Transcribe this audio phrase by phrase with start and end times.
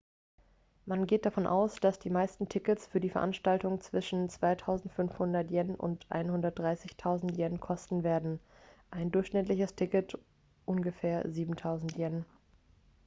[0.87, 7.59] man geht davon aus dass die meisten tickets für die veranstaltung zwischen 2.500¥ und 130.000¥
[7.59, 8.39] kosten werden
[8.89, 10.17] ein durchschnittliches ticket
[10.65, 12.23] ungefähr 7.000¥